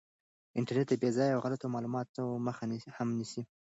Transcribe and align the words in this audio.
انټرنیټ 0.57 0.87
د 0.89 0.93
بې 1.01 1.09
ځایه 1.17 1.33
او 1.35 1.43
غلطو 1.45 1.71
معلوماتو 1.73 2.23
مخه 2.47 2.63
هم 2.97 3.09
نیسي. 3.19 3.41